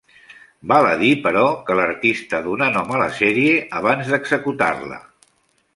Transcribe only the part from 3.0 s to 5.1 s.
la sèrie abans d'executar-la.